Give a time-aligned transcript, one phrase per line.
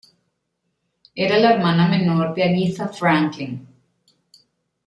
[1.25, 3.57] Era la hermana menor de Aretha Franklin.